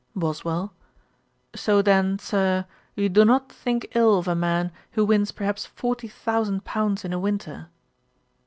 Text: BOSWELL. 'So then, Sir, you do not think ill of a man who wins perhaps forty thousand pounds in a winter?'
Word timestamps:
BOSWELL. 0.15 0.73
'So 1.53 1.83
then, 1.83 2.17
Sir, 2.17 2.65
you 2.95 3.07
do 3.07 3.23
not 3.23 3.51
think 3.53 3.87
ill 3.93 4.17
of 4.17 4.27
a 4.27 4.33
man 4.33 4.71
who 4.93 5.05
wins 5.05 5.31
perhaps 5.31 5.67
forty 5.67 6.07
thousand 6.07 6.63
pounds 6.65 7.05
in 7.05 7.13
a 7.13 7.19
winter?' 7.19 7.67